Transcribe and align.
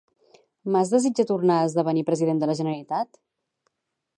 Mas 0.75 0.93
desitja 0.93 1.25
tornar 1.31 1.57
a 1.59 1.67
esdevenir 1.67 2.03
president 2.09 2.41
de 2.45 2.51
la 2.53 2.57
Generalitat? 2.61 3.21